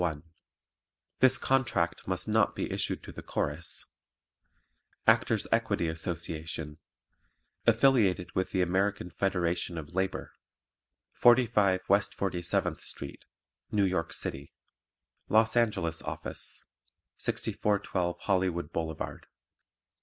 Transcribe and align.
1 0.01 0.23
THIS 1.19 1.37
CONTRACT 1.37 2.07
MUST 2.07 2.27
NOT 2.27 2.55
BE 2.55 2.71
ISSUED 2.71 3.03
TO 3.03 3.11
THE 3.11 3.21
CHORUS 3.21 3.85
Actors' 5.05 5.45
Equity 5.51 5.87
Association 5.89 6.79
(Affiliated 7.67 8.33
with 8.33 8.49
the 8.49 8.63
American 8.63 9.11
Federation 9.11 9.77
of 9.77 9.93
Labor) 9.93 10.31
45 11.13 11.81
West 11.87 12.17
47th 12.17 12.81
Street, 12.81 13.25
New 13.71 13.85
York 13.85 14.11
City 14.11 14.51
LOS 15.29 15.55
ANGELES 15.55 16.01
OFFICE 16.01 16.63
6412 17.17 18.17
Hollywood 18.21 18.73
Blvd. 18.73 19.25